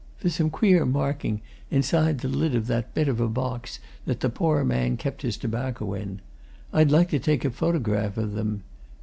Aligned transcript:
"There's 0.19 0.33
some 0.33 0.49
queer 0.49 0.83
marking 0.83 1.41
inside 1.69 2.17
the 2.21 2.27
lid 2.27 2.55
of 2.55 2.65
that 2.65 2.95
bit 2.95 3.07
of 3.07 3.19
a 3.19 3.27
box 3.27 3.77
that 4.07 4.21
the 4.21 4.31
poor 4.31 4.63
man 4.63 4.97
kept 4.97 5.21
his 5.21 5.37
tobacco 5.37 5.93
in. 5.93 6.21
I'd 6.73 6.89
like 6.89 7.09
to 7.09 7.19
take 7.19 7.45
a 7.45 7.51
photograph 7.51 8.17
of 8.17 8.31
them. 8.33 8.63